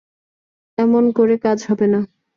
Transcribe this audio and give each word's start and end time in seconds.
এমন 0.77 1.03
করে 1.17 1.35
কাজ 1.45 1.59
হবে 1.69 1.87
না। 1.93 1.99